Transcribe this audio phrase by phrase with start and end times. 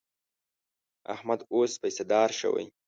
[1.13, 2.65] احمد اوس پیسهدار شوی.